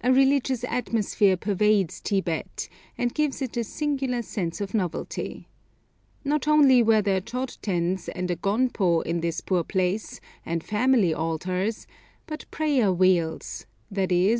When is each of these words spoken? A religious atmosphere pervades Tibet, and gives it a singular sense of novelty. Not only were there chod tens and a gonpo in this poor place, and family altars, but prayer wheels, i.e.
A 0.00 0.12
religious 0.12 0.62
atmosphere 0.62 1.36
pervades 1.36 2.00
Tibet, 2.00 2.68
and 2.96 3.12
gives 3.12 3.42
it 3.42 3.56
a 3.56 3.64
singular 3.64 4.22
sense 4.22 4.60
of 4.60 4.74
novelty. 4.74 5.48
Not 6.24 6.46
only 6.46 6.84
were 6.84 7.02
there 7.02 7.20
chod 7.20 7.56
tens 7.62 8.08
and 8.08 8.30
a 8.30 8.36
gonpo 8.36 9.00
in 9.02 9.22
this 9.22 9.40
poor 9.40 9.64
place, 9.64 10.20
and 10.44 10.62
family 10.62 11.12
altars, 11.12 11.88
but 12.28 12.48
prayer 12.52 12.92
wheels, 12.92 13.66
i.e. 13.96 14.34